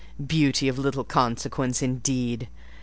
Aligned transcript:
Beauty 0.25 0.67
of 0.67 0.79
little 0.79 1.03
consequence, 1.03 1.83
indeed! 1.83 2.47